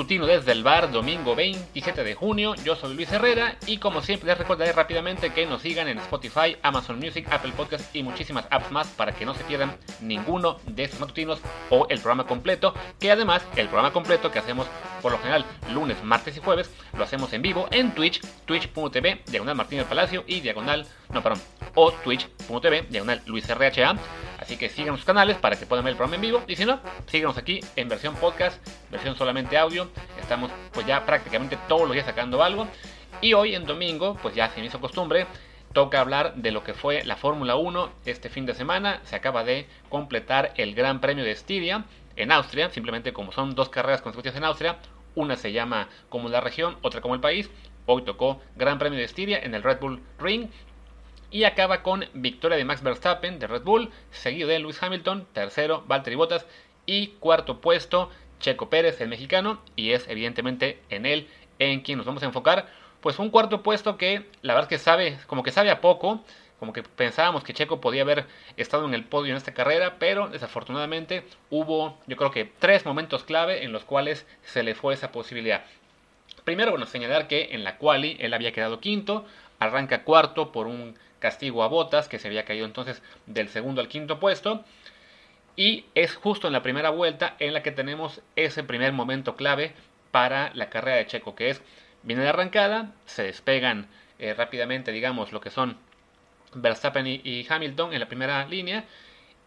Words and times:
matutino 0.00 0.24
desde 0.24 0.52
el 0.52 0.62
bar, 0.62 0.90
domingo 0.90 1.34
27 1.34 2.02
de 2.02 2.14
junio. 2.14 2.54
Yo 2.64 2.74
soy 2.74 2.94
Luis 2.94 3.12
Herrera 3.12 3.58
y 3.66 3.76
como 3.76 4.00
siempre 4.00 4.28
les 4.28 4.38
recordaré 4.38 4.72
rápidamente 4.72 5.30
que 5.30 5.44
nos 5.44 5.60
sigan 5.60 5.88
en 5.88 5.98
Spotify, 5.98 6.56
Amazon 6.62 6.98
Music, 6.98 7.28
Apple 7.30 7.52
Podcast 7.54 7.94
y 7.94 8.02
muchísimas 8.02 8.46
apps 8.50 8.70
más 8.70 8.86
para 8.86 9.12
que 9.12 9.26
no 9.26 9.34
se 9.34 9.44
pierdan 9.44 9.76
ninguno 10.00 10.56
de 10.64 10.84
estos 10.84 11.00
matutinos 11.00 11.42
o 11.68 11.86
el 11.90 11.98
programa 11.98 12.26
completo, 12.26 12.72
que 12.98 13.10
además 13.10 13.42
el 13.56 13.66
programa 13.66 13.92
completo 13.92 14.30
que 14.30 14.38
hacemos 14.38 14.66
por 15.02 15.12
lo 15.12 15.18
general 15.18 15.44
lunes, 15.70 16.02
martes 16.02 16.34
y 16.34 16.40
jueves, 16.40 16.70
lo 16.96 17.04
hacemos 17.04 17.34
en 17.34 17.42
vivo 17.42 17.68
en 17.70 17.94
Twitch, 17.94 18.22
twitch.tv, 18.46 19.20
diagonal 19.26 19.54
Martín 19.54 19.80
del 19.80 19.86
Palacio 19.86 20.24
y 20.26 20.40
diagonal, 20.40 20.86
no, 21.10 21.22
perdón, 21.22 21.42
o 21.74 21.92
twitch.tv, 21.92 22.86
diagonal 22.88 23.20
Luis 23.26 23.46
RHA. 23.46 23.98
Así 24.40 24.56
que 24.56 24.70
sigan 24.70 24.96
los 24.96 25.04
canales 25.04 25.36
para 25.36 25.56
que 25.56 25.66
puedan 25.66 25.84
ver 25.84 25.92
el 25.92 25.96
programa 25.98 26.16
en 26.16 26.22
vivo. 26.22 26.42
Y 26.48 26.56
si 26.56 26.64
no, 26.64 26.80
síganos 27.06 27.36
aquí 27.36 27.60
en 27.76 27.90
versión 27.90 28.14
podcast, 28.16 28.58
versión 28.90 29.14
solamente 29.14 29.58
audio. 29.58 29.90
Estamos 30.18 30.50
pues 30.72 30.86
ya 30.86 31.04
prácticamente 31.04 31.58
todos 31.68 31.82
los 31.82 31.92
días 31.92 32.06
sacando 32.06 32.42
algo. 32.42 32.66
Y 33.20 33.34
hoy 33.34 33.54
en 33.54 33.66
domingo, 33.66 34.16
pues 34.22 34.34
ya 34.34 34.48
se 34.48 34.60
me 34.60 34.66
hizo 34.66 34.80
costumbre, 34.80 35.26
toca 35.74 36.00
hablar 36.00 36.36
de 36.36 36.52
lo 36.52 36.64
que 36.64 36.72
fue 36.72 37.04
la 37.04 37.16
Fórmula 37.16 37.56
1 37.56 37.90
este 38.06 38.30
fin 38.30 38.46
de 38.46 38.54
semana. 38.54 39.02
Se 39.04 39.14
acaba 39.14 39.44
de 39.44 39.66
completar 39.90 40.54
el 40.56 40.74
Gran 40.74 41.02
Premio 41.02 41.22
de 41.22 41.32
Estiria 41.32 41.84
en 42.16 42.32
Austria, 42.32 42.70
simplemente 42.70 43.12
como 43.12 43.32
son 43.32 43.54
dos 43.54 43.68
carreras 43.68 44.00
consecutivas 44.00 44.38
en 44.38 44.44
Austria. 44.44 44.78
Una 45.16 45.36
se 45.36 45.52
llama 45.52 45.88
como 46.08 46.30
la 46.30 46.40
región, 46.40 46.78
otra 46.80 47.02
como 47.02 47.14
el 47.14 47.20
país. 47.20 47.50
Hoy 47.84 48.02
tocó 48.02 48.40
Gran 48.56 48.78
Premio 48.78 48.98
de 48.98 49.04
Estiria 49.04 49.38
en 49.38 49.54
el 49.54 49.62
Red 49.62 49.80
Bull 49.80 50.00
Ring 50.18 50.48
y 51.30 51.44
acaba 51.44 51.82
con 51.82 52.06
victoria 52.12 52.56
de 52.56 52.64
Max 52.64 52.82
Verstappen 52.82 53.38
de 53.38 53.46
Red 53.46 53.62
Bull, 53.62 53.90
seguido 54.10 54.48
de 54.48 54.58
Lewis 54.58 54.82
Hamilton, 54.82 55.26
tercero 55.32 55.84
Valtteri 55.86 56.16
Bottas 56.16 56.46
y 56.86 57.08
cuarto 57.20 57.60
puesto 57.60 58.10
Checo 58.40 58.70
Pérez, 58.70 59.00
el 59.00 59.08
mexicano, 59.08 59.60
y 59.76 59.92
es 59.92 60.08
evidentemente 60.08 60.80
en 60.90 61.06
él 61.06 61.28
en 61.58 61.80
quien 61.80 61.98
nos 61.98 62.06
vamos 62.06 62.22
a 62.22 62.26
enfocar. 62.26 62.66
Pues 63.00 63.18
un 63.18 63.30
cuarto 63.30 63.62
puesto 63.62 63.96
que 63.96 64.26
la 64.42 64.54
verdad 64.54 64.72
es 64.72 64.78
que 64.78 64.82
sabe, 64.82 65.18
como 65.26 65.42
que 65.42 65.52
sabe 65.52 65.70
a 65.70 65.80
poco, 65.80 66.22
como 66.58 66.72
que 66.72 66.82
pensábamos 66.82 67.44
que 67.44 67.54
Checo 67.54 67.80
podía 67.80 68.02
haber 68.02 68.26
estado 68.56 68.86
en 68.86 68.94
el 68.94 69.04
podio 69.04 69.30
en 69.30 69.36
esta 69.36 69.54
carrera, 69.54 69.96
pero 69.98 70.28
desafortunadamente 70.28 71.24
hubo, 71.48 71.98
yo 72.06 72.16
creo 72.16 72.30
que 72.30 72.50
tres 72.58 72.84
momentos 72.84 73.24
clave 73.24 73.64
en 73.64 73.72
los 73.72 73.84
cuales 73.84 74.26
se 74.42 74.62
le 74.62 74.74
fue 74.74 74.94
esa 74.94 75.12
posibilidad. 75.12 75.64
Primero, 76.44 76.70
bueno, 76.70 76.86
señalar 76.86 77.28
que 77.28 77.50
en 77.52 77.64
la 77.64 77.78
quali 77.78 78.16
él 78.20 78.34
había 78.34 78.52
quedado 78.52 78.80
quinto, 78.80 79.26
arranca 79.60 80.02
cuarto 80.02 80.50
por 80.50 80.66
un 80.66 80.98
castigo 81.20 81.62
a 81.62 81.68
Botas, 81.68 82.08
que 82.08 82.18
se 82.18 82.26
había 82.26 82.44
caído 82.44 82.66
entonces 82.66 83.02
del 83.26 83.48
segundo 83.48 83.80
al 83.80 83.88
quinto 83.88 84.18
puesto. 84.18 84.64
Y 85.54 85.84
es 85.94 86.16
justo 86.16 86.46
en 86.46 86.52
la 86.52 86.62
primera 86.62 86.90
vuelta 86.90 87.36
en 87.38 87.52
la 87.52 87.62
que 87.62 87.70
tenemos 87.70 88.22
ese 88.34 88.64
primer 88.64 88.92
momento 88.92 89.36
clave 89.36 89.74
para 90.10 90.52
la 90.54 90.70
carrera 90.70 90.96
de 90.96 91.06
Checo, 91.06 91.34
que 91.34 91.50
es, 91.50 91.62
viene 92.02 92.22
de 92.22 92.30
arrancada, 92.30 92.92
se 93.04 93.22
despegan 93.24 93.86
eh, 94.18 94.34
rápidamente, 94.34 94.90
digamos, 94.90 95.32
lo 95.32 95.40
que 95.40 95.50
son 95.50 95.76
Verstappen 96.54 97.06
y, 97.06 97.46
Hamilton 97.48 97.92
en 97.92 98.00
la 98.00 98.08
primera 98.08 98.46
línea, 98.46 98.84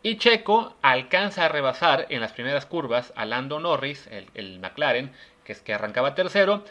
y 0.04 0.18
Checo 0.18 0.76
alcanza 0.82 1.46
a 1.46 1.50
rebasar 1.50 2.06
en 2.10 2.22
las 2.22 2.34
primeras 2.34 2.66
curvas 2.66 3.12
a 3.16 3.26
Lando 3.26 3.60
Norris, 3.60 4.08
el, 4.08 4.28
el 4.36 4.60
McLaren, 4.60 5.12
que 5.44 5.54
es 5.54 5.62
que 5.62 5.74
arrancaba 5.74 6.16
tercero, 6.16 6.64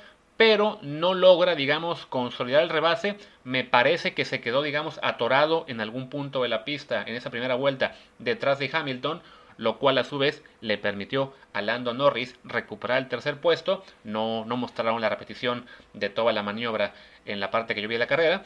pero 0.44 0.80
no 0.82 1.14
logra, 1.14 1.54
digamos, 1.54 2.04
consolidar 2.06 2.64
el 2.64 2.68
rebase. 2.68 3.16
Me 3.44 3.62
parece 3.62 4.12
que 4.12 4.24
se 4.24 4.40
quedó, 4.40 4.60
digamos, 4.62 4.98
atorado 5.00 5.64
en 5.68 5.80
algún 5.80 6.10
punto 6.10 6.42
de 6.42 6.48
la 6.48 6.64
pista 6.64 7.04
en 7.06 7.14
esa 7.14 7.30
primera 7.30 7.54
vuelta 7.54 7.94
detrás 8.18 8.58
de 8.58 8.68
Hamilton, 8.72 9.22
lo 9.56 9.78
cual 9.78 9.98
a 9.98 10.02
su 10.02 10.18
vez 10.18 10.42
le 10.60 10.78
permitió 10.78 11.32
a 11.52 11.62
Lando 11.62 11.94
Norris 11.94 12.34
recuperar 12.42 12.98
el 12.98 13.06
tercer 13.06 13.36
puesto. 13.36 13.84
No, 14.02 14.44
no 14.44 14.56
mostraron 14.56 15.00
la 15.00 15.10
repetición 15.10 15.64
de 15.92 16.08
toda 16.08 16.32
la 16.32 16.42
maniobra 16.42 16.92
en 17.24 17.38
la 17.38 17.52
parte 17.52 17.76
que 17.76 17.82
yo 17.82 17.86
vi 17.86 17.94
de 17.94 18.00
la 18.00 18.08
carrera. 18.08 18.42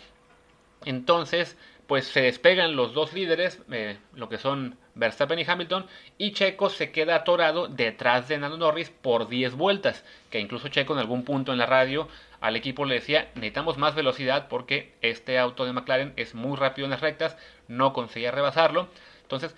Entonces, 0.84 1.56
pues 1.86 2.06
se 2.06 2.22
despegan 2.22 2.76
los 2.76 2.94
dos 2.94 3.12
líderes, 3.12 3.62
eh, 3.70 3.98
lo 4.14 4.28
que 4.28 4.38
son 4.38 4.76
Verstappen 4.94 5.38
y 5.38 5.44
Hamilton, 5.46 5.86
y 6.18 6.32
Checo 6.32 6.68
se 6.70 6.90
queda 6.90 7.16
atorado 7.16 7.68
detrás 7.68 8.28
de 8.28 8.38
Nando 8.38 8.56
Norris 8.56 8.90
por 8.90 9.28
10 9.28 9.54
vueltas, 9.54 10.04
que 10.30 10.40
incluso 10.40 10.68
Checo 10.68 10.94
en 10.94 10.98
algún 10.98 11.24
punto 11.24 11.52
en 11.52 11.58
la 11.58 11.66
radio 11.66 12.08
al 12.40 12.56
equipo 12.56 12.84
le 12.84 12.96
decía, 12.96 13.30
necesitamos 13.34 13.78
más 13.78 13.94
velocidad 13.94 14.48
porque 14.48 14.94
este 15.00 15.38
auto 15.38 15.64
de 15.64 15.72
McLaren 15.72 16.12
es 16.16 16.34
muy 16.34 16.56
rápido 16.56 16.86
en 16.86 16.90
las 16.90 17.00
rectas, 17.00 17.36
no 17.68 17.92
conseguía 17.92 18.30
rebasarlo. 18.30 18.88
Entonces, 19.22 19.54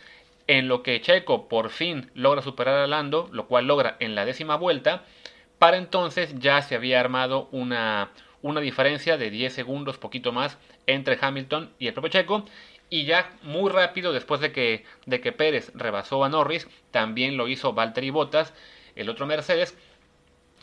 en 0.47 0.69
lo 0.69 0.83
que 0.83 1.01
Checo 1.01 1.49
por 1.49 1.71
fin 1.71 2.11
logra 2.15 2.43
superar 2.43 2.77
a 2.77 2.87
Lando, 2.87 3.29
lo 3.33 3.47
cual 3.47 3.67
logra 3.67 3.97
en 4.01 4.15
la 4.15 4.25
décima 4.25 4.57
vuelta, 4.57 5.05
para 5.59 5.77
entonces 5.77 6.39
ya 6.39 6.63
se 6.63 6.77
había 6.77 7.01
armado 7.01 7.49
una, 7.53 8.11
una 8.43 8.61
diferencia 8.61 9.17
de 9.17 9.31
10 9.31 9.53
segundos, 9.53 9.99
poquito 9.99 10.33
más, 10.33 10.59
entre 10.87 11.19
Hamilton 11.21 11.73
y 11.79 11.89
el 11.89 11.95
propio 11.95 12.11
Checo. 12.11 12.45
Y 12.91 13.05
ya 13.05 13.31
muy 13.43 13.71
rápido, 13.71 14.13
después 14.13 14.41
de 14.41 14.53
que, 14.53 14.85
de 15.07 15.21
que 15.21 15.33
Pérez 15.33 15.73
rebasó 15.75 16.25
a 16.25 16.29
Norris, 16.29 16.69
también 16.91 17.37
lo 17.37 17.49
hizo 17.49 17.75
Valtteri 17.75 18.11
Bottas, 18.11 18.55
el 18.97 19.09
otro 19.09 19.27
Mercedes. 19.27 19.77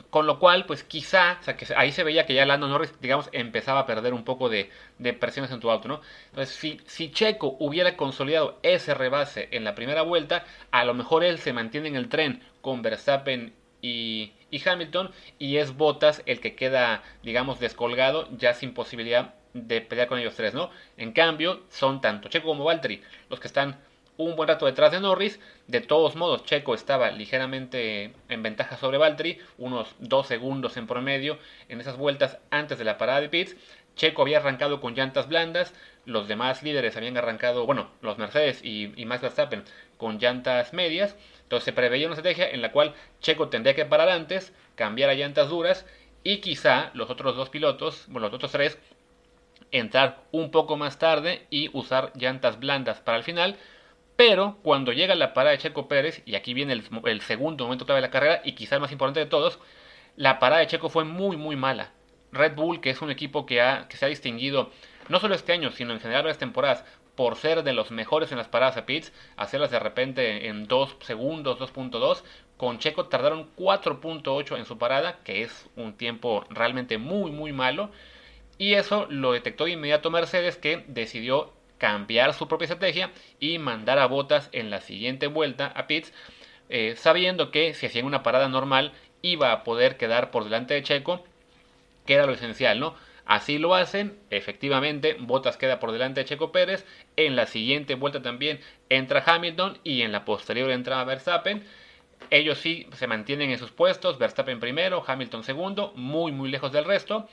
Con 0.10 0.28
lo 0.28 0.40
cual, 0.40 0.66
pues 0.66 0.84
quizá, 0.84 1.40
ahí 1.78 1.92
se 1.92 2.04
veía 2.04 2.26
que 2.26 2.34
ya 2.34 2.46
Lando 2.46 2.68
Norris, 2.68 2.94
digamos, 3.00 3.30
empezaba 3.32 3.82
a 3.82 3.86
perder 3.86 4.14
un 4.14 4.24
poco 4.24 4.50
de, 4.50 4.70
de 4.98 5.14
presiones 5.14 5.52
en 5.52 5.60
tu 5.60 5.70
auto, 5.70 5.88
¿no? 5.88 6.02
Entonces, 6.30 6.56
si, 6.56 6.82
si, 6.86 7.12
Checo 7.12 7.56
hubiera 7.60 7.96
consolidado 7.96 8.60
ese 8.64 8.94
rebase 8.94 9.48
en 9.52 9.64
la 9.64 9.76
primera 9.76 10.02
vuelta, 10.02 10.46
a 10.72 10.84
lo 10.84 10.94
mejor 10.94 11.24
él 11.24 11.38
se 11.40 11.54
mantiene 11.54 11.90
en 11.90 11.96
el 11.96 12.10
tren 12.10 12.42
con 12.62 12.82
Verstappen 12.82 13.54
y, 13.86 14.62
Hamilton, 14.66 15.12
y 15.38 15.58
es 15.58 15.76
Bottas 15.76 16.24
el 16.26 16.40
que 16.40 16.56
queda, 16.56 17.04
digamos, 17.24 17.60
descolgado, 17.60 18.28
ya 18.38 18.54
sin 18.54 18.74
posibilidad 18.74 19.36
de 19.54 19.82
pelear 19.82 20.08
con 20.08 20.20
ellos 20.20 20.36
tres, 20.36 20.54
¿no? 20.54 20.70
En 20.98 21.12
cambio, 21.12 21.62
son 21.70 22.02
tanto 22.02 22.30
Checo 22.30 22.48
como 22.48 22.64
Valtteri 22.64 23.02
los 23.30 23.40
que 23.40 23.48
están 23.48 23.78
un 24.18 24.36
buen 24.36 24.48
rato 24.48 24.66
detrás 24.66 24.92
de 24.92 25.00
Norris. 25.00 25.40
De 25.68 25.82
todos 25.82 26.16
modos, 26.16 26.46
Checo 26.46 26.74
estaba 26.74 27.12
ligeramente 27.12 28.14
en 28.30 28.44
ventaja 28.44 28.78
sobre 28.78 28.98
Valtteri, 28.98 29.40
unos 29.58 29.96
dos 30.00 30.28
segundos 30.28 30.78
en 30.78 30.88
promedio 30.88 31.38
en 31.70 31.82
esas 31.82 31.98
vueltas 31.98 32.40
antes 32.50 32.78
de 32.78 32.86
la 32.86 32.98
parada 32.98 33.22
de 33.22 33.30
pits. 33.30 33.56
Checo 33.96 34.24
había 34.24 34.40
arrancado 34.40 34.82
con 34.82 34.94
llantas 34.94 35.30
blandas, 35.30 35.74
los 36.06 36.28
demás 36.28 36.64
líderes 36.64 36.98
habían 36.98 37.18
arrancado, 37.18 37.66
bueno, 37.66 37.90
los 38.02 38.18
Mercedes 38.18 38.62
y, 38.64 38.94
y 38.96 39.06
Max 39.06 39.22
Verstappen 39.22 39.64
con 39.98 40.20
llantas 40.20 40.74
medias. 40.74 41.16
Entonces 41.44 41.66
se 41.66 41.74
preveía 41.74 42.08
una 42.08 42.16
estrategia 42.16 42.50
en 42.50 42.62
la 42.62 42.72
cual 42.72 42.94
Checo 43.22 43.50
tendría 43.50 43.76
que 43.76 43.86
parar 43.86 44.10
antes, 44.10 44.54
cambiar 44.76 45.10
a 45.10 45.14
llantas 45.14 45.50
duras 45.50 45.86
y 46.24 46.38
quizá 46.38 46.90
los 46.94 47.10
otros 47.10 47.36
dos 47.36 47.50
pilotos, 47.50 48.06
bueno, 48.08 48.28
los 48.28 48.36
otros 48.36 48.52
tres, 48.52 48.80
entrar 49.72 50.24
un 50.32 50.52
poco 50.52 50.78
más 50.78 50.98
tarde 50.98 51.46
y 51.50 51.70
usar 51.74 52.12
llantas 52.16 52.60
blandas 52.60 53.00
para 53.00 53.18
el 53.18 53.24
final. 53.24 53.58
Pero 54.16 54.58
cuando 54.64 54.94
llega 54.94 55.14
la 55.16 55.34
parada 55.34 55.52
de 55.52 55.58
Checo 55.60 55.88
Pérez, 55.88 56.24
y 56.26 56.36
aquí 56.36 56.54
viene 56.54 56.74
el, 56.74 57.22
segundo 57.22 57.66
momento 57.66 57.86
clave 57.86 58.02
de 58.02 58.08
la 58.08 58.12
carrera, 58.12 58.42
y 58.46 58.54
quizá 58.54 58.76
el 58.76 58.82
más 58.82 58.92
importante 58.92 59.20
de 59.20 59.26
todos, 59.26 59.60
la 60.16 60.40
parada 60.40 60.62
de 60.62 60.68
Checo 60.68 60.90
fue 60.90 61.04
muy, 61.04 61.36
muy 61.38 61.56
mala. 61.56 61.92
Red 62.32 62.56
Bull, 62.56 62.82
que 62.82 62.90
es 62.90 63.02
un 63.02 63.12
equipo 63.12 63.46
que, 63.46 63.62
ha, 63.62 63.88
que 63.88 63.98
se 63.98 64.06
ha 64.06 64.10
distinguido 64.10 64.72
no 65.10 65.20
solo 65.20 65.36
este 65.36 65.54
año, 65.54 65.72
sino 65.72 65.94
en 65.94 66.00
general 66.00 66.24
varias 66.24 66.38
temporadas, 66.38 66.84
por 67.16 67.38
ser 67.38 67.64
de 67.64 67.74
los 67.74 67.92
mejores 67.92 68.32
en 68.32 68.38
las 68.38 68.48
paradas 68.48 68.78
a 68.78 68.86
pits, 68.86 69.14
hacerlas 69.38 69.72
de 69.72 69.80
repente 69.80 70.48
en 70.48 70.68
2 70.68 70.98
segundos, 71.02 71.60
2.2. 71.60 72.24
Con 72.58 72.80
Checo 72.80 73.06
tardaron 73.06 73.50
4.8 73.56 74.58
en 74.58 74.66
su 74.66 74.78
parada, 74.78 75.20
que 75.24 75.42
es 75.42 75.70
un 75.76 75.94
tiempo 75.94 76.46
realmente 76.50 76.98
muy, 76.98 77.32
muy 77.32 77.54
malo. 77.54 77.90
Y 78.58 78.74
eso 78.74 79.08
lo 79.10 79.34
detectó 79.34 79.66
de 79.66 79.72
inmediato 79.72 80.12
Mercedes 80.12 80.58
que 80.58 80.84
decidió 80.88 81.54
cambiar 81.78 82.34
su 82.34 82.48
propia 82.48 82.66
estrategia 82.66 83.12
y 83.40 83.58
mandar 83.60 84.00
a 84.00 84.08
Botas 84.08 84.50
en 84.54 84.70
la 84.70 84.82
siguiente 84.82 85.28
vuelta 85.28 85.68
a 85.68 85.88
pits, 85.88 86.14
eh, 86.70 86.96
sabiendo 86.98 87.52
que 87.52 87.74
si 87.74 87.86
hacían 87.86 88.06
una 88.06 88.24
parada 88.24 88.48
normal 88.48 88.94
iba 89.22 89.52
a 89.52 89.64
poder 89.64 89.98
quedar 89.98 90.32
por 90.32 90.46
delante 90.46 90.74
de 90.74 90.84
Checo, 90.84 91.24
que 92.06 92.14
era 92.14 92.26
lo 92.26 92.34
esencial, 92.34 92.80
¿no? 92.80 92.96
Así 93.26 93.58
lo 93.58 93.74
hacen, 93.74 94.20
efectivamente, 94.30 95.18
Botas 95.20 95.58
queda 95.58 95.80
por 95.80 95.92
delante 95.92 96.22
de 96.22 96.26
Checo 96.26 96.52
Pérez, 96.52 96.86
en 97.16 97.36
la 97.36 97.48
siguiente 97.48 97.96
vuelta 97.96 98.22
también 98.22 98.60
entra 98.90 99.24
Hamilton 99.26 99.80
y 99.84 100.04
en 100.04 100.12
la 100.12 100.26
posterior 100.26 100.70
entra 100.70 101.04
Verstappen. 101.04 101.66
Ellos 102.30 102.60
sí 102.60 102.88
se 102.94 103.08
mantienen 103.08 103.50
en 103.50 103.58
sus 103.58 103.72
puestos, 103.72 104.20
Verstappen 104.20 104.60
primero, 104.60 105.04
Hamilton 105.06 105.44
segundo, 105.44 105.92
muy 105.96 106.32
muy 106.32 106.50
lejos 106.50 106.72
del 106.72 106.86
resto. 106.86 107.28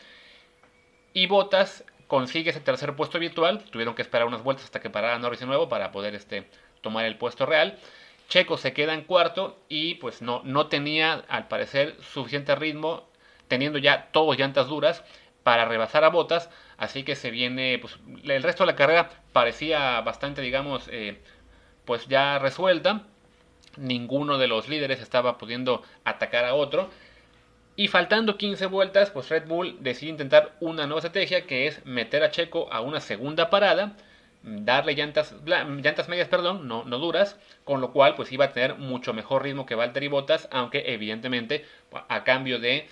Y 1.12 1.27
Bottas 1.27 1.85
consigue 2.06 2.50
ese 2.50 2.61
tercer 2.61 2.97
puesto 2.97 3.19
virtual. 3.19 3.62
Tuvieron 3.71 3.94
que 3.94 4.03
esperar 4.03 4.27
unas 4.27 4.43
vueltas 4.43 4.65
hasta 4.65 4.81
que 4.81 4.91
parara 4.91 5.19
Norris 5.19 5.41
de 5.41 5.47
nuevo 5.47 5.69
para 5.69 5.93
poder 5.93 6.15
este, 6.15 6.47
tomar 6.81 7.05
el 7.05 7.17
puesto 7.17 7.44
real. 7.44 7.79
Checo 8.29 8.56
se 8.56 8.73
queda 8.73 8.94
en 8.94 9.03
cuarto 9.03 9.59
y 9.69 9.97
pues 9.97 10.23
no, 10.23 10.41
no 10.44 10.69
tenía 10.69 11.25
al 11.29 11.49
parecer 11.49 11.97
suficiente 12.03 12.55
ritmo, 12.55 13.06
teniendo 13.49 13.79
ya 13.79 14.09
todos 14.11 14.39
llantas 14.39 14.69
duras 14.69 15.05
para 15.43 15.65
rebasar 15.65 16.05
a 16.05 16.09
Botas. 16.09 16.50
Así 16.77 17.05
que 17.05 17.17
se 17.17 17.31
viene, 17.31 17.79
pues 17.79 17.99
el 18.25 18.43
resto 18.43 18.65
de 18.65 18.73
la 18.73 18.77
carrera 18.77 19.11
parecía 19.33 20.00
bastante, 20.00 20.43
digamos, 20.43 20.89
eh, 20.91 21.21
pues 21.85 22.06
ya 22.09 22.39
resuelta. 22.39 23.03
Ninguno 23.77 24.39
de 24.39 24.49
los 24.49 24.69
líderes 24.69 25.00
estaba 25.00 25.39
pudiendo 25.39 25.83
atacar 26.05 26.44
a 26.44 26.55
otro. 26.55 26.91
Y 27.75 27.89
faltando 27.89 28.37
15 28.37 28.67
vueltas, 28.67 29.11
pues 29.11 29.31
Red 29.31 29.47
Bull 29.47 29.79
decide 29.81 30.11
intentar 30.11 30.55
una 30.61 30.87
nueva 30.87 30.99
estrategia 30.99 31.47
que 31.47 31.67
es 31.67 31.85
meter 31.87 32.23
a 32.23 32.31
Checo 32.31 32.71
a 32.71 32.83
una 32.83 33.00
segunda 33.00 33.49
parada, 33.49 33.97
darle 34.43 34.94
llantas, 34.94 35.35
llantas 35.47 36.09
medias, 36.09 36.29
perdón, 36.29 36.69
no, 36.69 36.85
duras, 36.85 37.39
con 37.65 37.81
lo 37.81 37.93
cual 37.93 38.15
pues 38.15 38.31
iba 38.31 38.47
a 38.47 38.53
tener 38.53 38.75
mucho 38.77 39.15
mejor 39.15 39.43
ritmo 39.44 39.65
que 39.65 39.75
Valtteri 39.75 40.09
Bottas, 40.09 40.49
aunque 40.53 40.93
evidentemente 40.93 41.65
a 42.09 42.25
cambio 42.25 42.59
de 42.59 42.89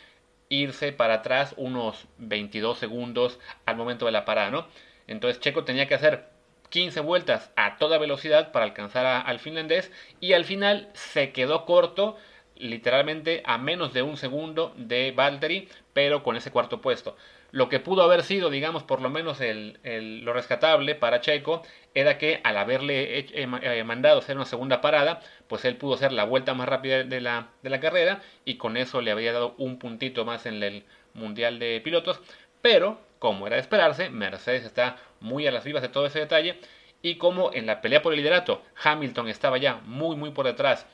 irse 0.51 0.93
para 0.93 1.15
atrás 1.15 1.55
unos 1.57 2.07
22 2.19 2.79
segundos 2.79 3.39
al 3.65 3.77
momento 3.77 4.05
de 4.05 4.13
la 4.13 4.27
parada, 4.27 4.51
¿no? 4.51 4.67
Entonces 5.07 5.41
Checo 5.41 5.65
tenía 5.65 5.89
que 5.89 5.95
hacer 5.95 6.29
15 6.69 7.01
vueltas 7.01 7.51
a 7.57 7.79
toda 7.79 7.99
velocidad 7.99 8.53
para 8.53 8.67
alcanzar 8.67 9.07
al 9.27 9.39
finlandés 9.39 9.91
y 10.21 10.35
al 10.35 10.45
final 10.45 10.91
se 10.93 11.33
quedó 11.33 11.65
corto 11.65 12.19
literalmente 12.57 13.43
a 13.47 13.59
menos 13.59 13.93
de 13.95 14.03
un 14.03 14.17
segundo 14.17 14.75
de 14.77 15.13
Valtteri, 15.13 15.69
pero 15.93 16.23
con 16.23 16.37
ese 16.37 16.51
cuarto 16.51 16.81
puesto. 16.81 17.17
Lo 17.53 17.69
que 17.69 17.81
pudo 17.81 18.03
haber 18.03 18.23
sido, 18.23 18.51
digamos, 18.51 18.83
por 18.83 19.01
lo 19.01 19.11
menos 19.11 19.39
lo 19.41 20.33
rescatable 20.33 20.95
para 20.95 21.21
Checo 21.21 21.63
era 21.95 22.19
que 22.19 22.41
al 22.45 22.57
haberle 22.57 23.19
eh, 23.19 23.27
eh, 23.35 23.85
mandado 23.85 24.21
hacer 24.21 24.37
una 24.37 24.45
segunda 24.45 24.81
parada, 24.81 25.21
pues 25.49 25.65
él 25.65 25.77
pudo 25.77 25.95
hacer 25.95 26.13
la 26.13 26.25
vuelta 26.25 26.55
más 26.55 26.69
rápida 26.69 27.03
de 27.03 27.21
la, 27.21 27.49
de 27.63 27.71
la 27.71 27.81
carrera 27.81 28.23
y 28.45 28.57
con 28.57 28.77
eso 28.77 29.01
le 29.01 29.11
había 29.11 29.33
dado 29.33 29.55
un 29.59 29.79
puntito 29.79 30.25
más 30.25 30.47
en 30.47 30.63
el 30.63 30.85
Mundial 31.15 31.59
de 31.59 31.81
Pilotos. 31.83 32.21
Pero, 32.63 33.01
como 33.19 33.47
era 33.47 33.57
de 33.57 33.63
esperarse, 33.63 34.11
Mercedes 34.11 34.65
está 34.65 34.97
muy 35.21 35.47
a 35.47 35.53
las 35.53 35.65
vivas 35.65 35.83
de 35.83 35.89
todo 35.89 36.07
ese 36.07 36.21
detalle 36.21 36.59
y 37.03 37.17
como 37.17 37.53
en 37.53 37.67
la 37.67 37.81
pelea 37.81 38.03
por 38.03 38.13
el 38.13 38.19
liderato 38.19 38.63
Hamilton 38.83 39.29
estaba 39.29 39.59
ya 39.59 39.77
muy 39.85 40.17
muy 40.17 40.31
por 40.31 40.47
detrás 40.47 40.87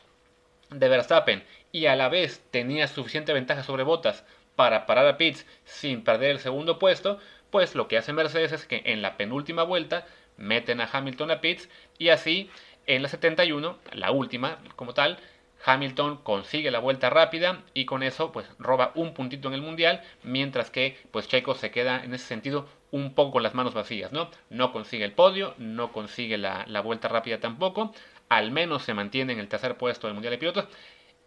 de 0.71 0.89
Verstappen 0.89 1.45
y 1.73 1.87
a 1.87 1.97
la 1.97 2.09
vez 2.09 2.43
tenía 2.51 2.89
suficiente 2.89 3.33
ventaja 3.33 3.63
sobre 3.63 3.83
Bottas 3.83 4.25
para 4.57 4.87
parar 4.87 5.07
a 5.07 5.17
Pitts 5.19 5.47
sin 5.65 6.03
perder 6.03 6.33
el 6.33 6.39
segundo 6.41 6.79
puesto, 6.79 7.19
pues 7.51 7.75
lo 7.75 7.87
que 7.87 7.99
hace 7.99 8.13
Mercedes 8.13 8.53
es 8.53 8.67
que 8.67 8.83
en 8.87 9.03
la 9.03 9.17
penúltima 9.17 9.63
vuelta 9.63 10.07
meten 10.37 10.81
a 10.81 10.89
Hamilton 10.91 11.31
a 11.31 11.41
Pitts 11.41 11.69
y 11.99 12.09
así 12.09 12.51
en 12.87 13.03
la 13.03 13.09
71, 13.09 13.79
la 13.93 14.11
última 14.11 14.59
como 14.77 14.95
tal, 14.95 15.19
Hamilton 15.65 16.19
consigue 16.19 16.71
la 16.71 16.79
vuelta 16.79 17.11
rápida 17.11 17.63
y 17.75 17.85
con 17.85 18.03
eso 18.03 18.31
pues 18.31 18.49
roba 18.59 18.93
un 18.95 19.15
puntito 19.15 19.49
en 19.49 19.55
el 19.55 19.63
mundial, 19.63 20.03
mientras 20.23 20.71
que 20.71 20.97
pues 21.11 21.29
Checo 21.29 21.55
se 21.55 21.71
queda 21.71 22.05
en 22.05 22.15
ese 22.15 22.27
sentido 22.27 22.69
un 22.91 23.15
poco 23.15 23.33
con 23.33 23.43
las 23.43 23.55
manos 23.55 23.75
vacías, 23.75 24.13
¿no? 24.13 24.31
No 24.51 24.73
consigue 24.73 25.05
el 25.05 25.13
podio, 25.13 25.55
no 25.59 25.93
consigue 25.93 26.39
la, 26.39 26.65
la 26.69 26.81
vuelta 26.81 27.09
rápida 27.09 27.41
tampoco, 27.41 27.93
al 28.29 28.53
menos 28.53 28.85
se 28.85 28.95
mantiene 28.95 29.33
en 29.33 29.41
el 29.41 29.49
tercer 29.49 29.77
puesto 29.77 30.07
del 30.07 30.15
mundial 30.15 30.33
de 30.33 30.39
pilotos 30.39 30.67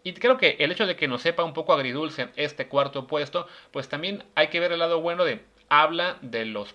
y 0.02 0.12
creo 0.14 0.38
que 0.38 0.56
el 0.58 0.72
hecho 0.72 0.86
de 0.86 0.96
que 0.96 1.08
nos 1.08 1.22
sepa 1.22 1.44
un 1.44 1.52
poco 1.52 1.72
agridulce 1.72 2.28
este 2.36 2.68
cuarto 2.68 3.06
puesto, 3.06 3.46
pues 3.70 3.88
también 3.88 4.24
hay 4.34 4.48
que 4.48 4.60
ver 4.60 4.72
el 4.72 4.78
lado 4.78 5.00
bueno 5.00 5.24
de 5.24 5.44
habla 5.68 6.18
de 6.22 6.44
los 6.46 6.74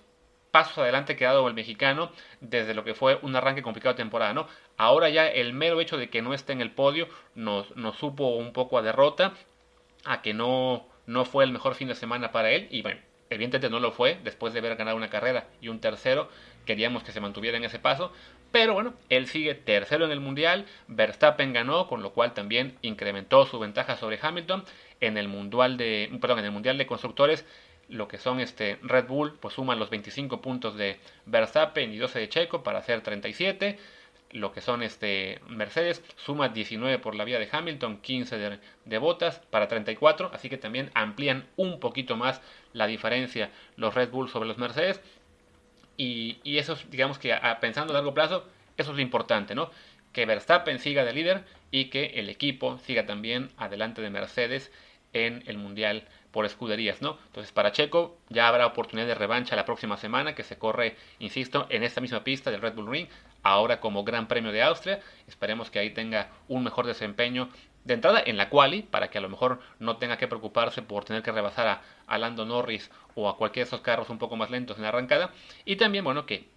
pasos 0.51 0.77
adelante 0.77 1.17
que 1.17 1.25
ha 1.25 1.33
dado 1.33 1.47
el 1.49 1.53
mexicano 1.53 2.11
desde 2.39 2.73
lo 2.73 2.85
que 2.85 2.93
fue 2.93 3.19
un 3.21 3.35
arranque 3.35 3.61
complicado 3.61 3.93
de 3.93 3.97
temporada, 3.97 4.33
¿no? 4.33 4.47
Ahora 4.77 5.09
ya 5.09 5.27
el 5.27 5.51
mero 5.51 5.81
hecho 5.81 5.97
de 5.97 6.09
que 6.09 6.21
no 6.21 6.33
esté 6.33 6.53
en 6.53 6.61
el 6.61 6.71
podio 6.71 7.09
nos, 7.33 7.75
nos 7.75 7.97
supo 7.97 8.29
un 8.35 8.53
poco 8.53 8.77
a 8.77 8.81
derrota, 8.81 9.33
a 10.05 10.21
que 10.21 10.33
no, 10.33 10.87
no 11.07 11.25
fue 11.25 11.43
el 11.43 11.51
mejor 11.51 11.75
fin 11.75 11.89
de 11.89 11.95
semana 11.95 12.31
para 12.31 12.51
él 12.51 12.67
y 12.71 12.83
bueno, 12.83 13.01
evidentemente 13.29 13.69
no 13.69 13.79
lo 13.79 13.91
fue 13.91 14.19
después 14.23 14.53
de 14.53 14.59
haber 14.59 14.75
ganado 14.75 14.97
una 14.97 15.09
carrera 15.09 15.47
y 15.61 15.69
un 15.69 15.79
tercero, 15.79 16.29
queríamos 16.65 17.03
que 17.03 17.11
se 17.11 17.21
mantuviera 17.21 17.57
en 17.57 17.63
ese 17.63 17.79
paso, 17.79 18.11
pero 18.55 18.73
bueno, 18.73 18.93
él 19.09 19.27
sigue 19.27 19.53
tercero 19.53 20.05
en 20.05 20.11
el 20.11 20.21
mundial. 20.21 20.65
Verstappen 20.87 21.51
ganó, 21.51 21.87
con 21.87 22.01
lo 22.01 22.13
cual 22.13 22.33
también 22.33 22.77
incrementó 22.81 23.45
su 23.45 23.59
ventaja 23.59 23.97
sobre 23.97 24.17
Hamilton. 24.21 24.63
En 25.01 25.17
el 25.17 25.27
mundial 25.27 25.75
de, 25.75 26.09
perdón, 26.21 26.39
en 26.39 26.45
el 26.45 26.51
mundial 26.51 26.77
de 26.77 26.87
constructores, 26.87 27.45
lo 27.89 28.07
que 28.07 28.17
son 28.17 28.39
este 28.39 28.79
Red 28.81 29.07
Bull, 29.07 29.37
pues 29.41 29.55
suman 29.55 29.77
los 29.77 29.89
25 29.89 30.39
puntos 30.39 30.77
de 30.77 30.97
Verstappen 31.25 31.93
y 31.93 31.97
12 31.97 32.17
de 32.17 32.29
Checo 32.29 32.63
para 32.63 32.79
hacer 32.79 33.01
37. 33.01 33.77
Lo 34.35 34.51
que 34.51 34.59
son 34.59 34.83
este 34.83 35.39
Mercedes 35.47 36.03
suma 36.17 36.49
19 36.49 36.99
por 36.99 37.15
la 37.15 37.23
vía 37.23 37.39
de 37.39 37.47
Hamilton, 37.49 38.01
15 38.01 38.59
de, 38.83 38.97
Botas 38.97 39.39
para 39.49 39.69
34, 39.69 40.29
así 40.33 40.49
que 40.49 40.57
también 40.57 40.91
amplían 40.93 41.47
un 41.55 41.79
poquito 41.79 42.17
más 42.17 42.41
la 42.73 42.85
diferencia 42.85 43.49
los 43.77 43.95
Red 43.95 44.09
Bull 44.09 44.27
sobre 44.27 44.49
los 44.49 44.57
Mercedes. 44.57 44.99
Y, 45.95 46.37
eso, 46.43 46.77
digamos 46.89 47.17
que 47.17 47.33
pensando 47.61 47.93
a 47.93 47.95
largo 47.95 48.13
plazo, 48.13 48.43
eso 48.75 48.91
es 48.91 48.97
lo 48.97 49.01
importante, 49.01 49.55
¿no? 49.55 49.71
Que 50.11 50.25
Verstappen 50.25 50.79
siga 50.79 51.05
de 51.05 51.13
líder 51.13 51.45
y 51.71 51.85
que 51.85 52.07
el 52.15 52.27
equipo 52.27 52.77
siga 52.79 53.05
también 53.05 53.51
adelante 53.55 54.01
de 54.01 54.09
Mercedes 54.09 54.69
en 55.13 55.43
el 55.45 55.57
Mundial 55.57 56.09
por 56.35 56.45
escuderías, 56.45 57.01
¿no? 57.01 57.17
Entonces 57.27 57.53
para 57.53 57.71
Checo 57.71 58.17
ya 58.27 58.49
habrá 58.49 58.65
oportunidad 58.65 59.07
de 59.07 59.15
revancha 59.15 59.55
la 59.55 59.63
próxima 59.63 59.95
semana 59.95 60.35
que 60.35 60.43
se 60.43 60.57
corre, 60.57 60.97
insisto, 61.17 61.65
en 61.69 61.81
esta 61.81 62.01
misma 62.01 62.25
pista 62.25 62.51
del 62.51 62.61
Red 62.61 62.73
Bull 62.73 62.91
Ring, 62.91 63.07
ahora 63.41 63.79
como 63.79 64.03
Gran 64.03 64.27
Premio 64.27 64.51
de 64.51 64.61
Austria. 64.61 64.99
Esperemos 65.29 65.71
que 65.71 65.79
ahí 65.79 65.91
tenga 65.91 66.31
un 66.49 66.61
mejor 66.61 66.87
desempeño 66.87 67.47
de 67.85 67.93
entrada 67.93 68.21
en 68.25 68.35
la 68.35 68.49
quali, 68.49 68.81
para 68.81 69.09
que 69.09 69.17
a 69.17 69.21
lo 69.21 69.29
mejor 69.29 69.61
no 69.79 69.95
tenga 69.95 70.17
que 70.17 70.27
preocuparse 70.27 70.81
por 70.81 71.05
tener 71.05 71.23
que 71.23 71.31
rebasar 71.31 71.69
a, 71.69 71.81
a 72.05 72.17
Lando 72.17 72.43
Norris 72.43 72.91
o 73.15 73.29
a 73.29 73.37
cualquiera 73.37 73.63
de 73.63 73.69
esos 73.69 73.79
carros 73.79 74.09
un 74.09 74.17
poco 74.17 74.35
más 74.35 74.51
lentos 74.51 74.75
en 74.75 74.83
la 74.83 74.89
arrancada. 74.89 75.31
Y 75.63 75.77
también, 75.77 76.03
bueno, 76.03 76.25
que 76.25 76.49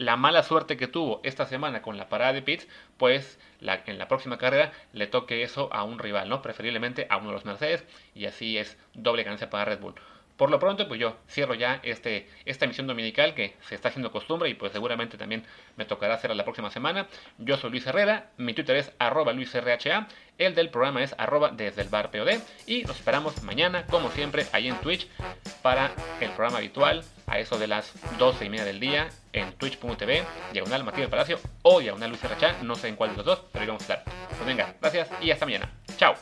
la 0.00 0.16
mala 0.16 0.42
suerte 0.42 0.78
que 0.78 0.88
tuvo 0.88 1.20
esta 1.24 1.44
semana 1.44 1.82
con 1.82 1.98
la 1.98 2.08
parada 2.08 2.32
de 2.32 2.40
pits, 2.40 2.66
pues 2.96 3.38
la, 3.60 3.82
en 3.84 3.98
la 3.98 4.08
próxima 4.08 4.38
carrera 4.38 4.72
le 4.94 5.06
toque 5.06 5.42
eso 5.42 5.68
a 5.74 5.84
un 5.84 5.98
rival, 5.98 6.26
¿no? 6.30 6.40
Preferiblemente 6.40 7.06
a 7.10 7.18
uno 7.18 7.28
de 7.28 7.34
los 7.34 7.44
Mercedes 7.44 7.84
y 8.14 8.24
así 8.24 8.56
es 8.56 8.78
doble 8.94 9.24
ganancia 9.24 9.50
para 9.50 9.66
Red 9.66 9.80
Bull. 9.80 9.94
Por 10.38 10.50
lo 10.50 10.58
pronto, 10.58 10.88
pues 10.88 10.98
yo 10.98 11.18
cierro 11.28 11.52
ya 11.52 11.80
este, 11.82 12.26
esta 12.46 12.64
emisión 12.64 12.86
dominical 12.86 13.34
que 13.34 13.56
se 13.60 13.74
está 13.74 13.88
haciendo 13.88 14.10
costumbre 14.10 14.48
y 14.48 14.54
pues 14.54 14.72
seguramente 14.72 15.18
también 15.18 15.44
me 15.76 15.84
tocará 15.84 16.14
hacerla 16.14 16.34
la 16.34 16.44
próxima 16.44 16.70
semana. 16.70 17.06
Yo 17.36 17.58
soy 17.58 17.68
Luis 17.68 17.86
Herrera, 17.86 18.30
mi 18.38 18.54
Twitter 18.54 18.76
es 18.76 18.92
arroba 18.98 19.34
luisrha, 19.34 20.08
el 20.38 20.54
del 20.54 20.70
programa 20.70 21.02
es 21.02 21.14
arroba 21.18 21.50
desde 21.50 21.82
el 21.82 21.90
bar 21.90 22.10
POD 22.10 22.40
y 22.66 22.84
nos 22.84 22.96
esperamos 22.96 23.42
mañana, 23.42 23.84
como 23.84 24.10
siempre, 24.10 24.46
ahí 24.54 24.68
en 24.68 24.80
Twitch 24.80 25.06
para 25.62 25.90
el 26.20 26.30
programa 26.30 26.58
habitual 26.58 27.04
a 27.26 27.38
eso 27.38 27.58
de 27.58 27.66
las 27.66 27.92
12 28.18 28.44
y 28.44 28.48
media 28.48 28.64
del 28.64 28.80
día 28.80 29.08
en 29.32 29.52
twitch.tv, 29.52 30.24
diagonal 30.52 30.84
Matías 30.84 31.08
Palacio 31.08 31.38
o 31.62 31.80
diagonal 31.80 32.10
Luis 32.10 32.22
RH, 32.24 32.62
no 32.62 32.74
sé 32.74 32.88
en 32.88 32.96
cuál 32.96 33.10
de 33.10 33.16
los 33.16 33.26
dos, 33.26 33.42
pero 33.52 33.62
ahí 33.62 33.66
vamos 33.68 33.82
a 33.82 33.94
estar. 33.94 34.04
Pues 34.28 34.46
venga, 34.46 34.74
gracias 34.80 35.08
y 35.20 35.30
hasta 35.30 35.46
mañana. 35.46 35.70
Chao. 35.96 36.14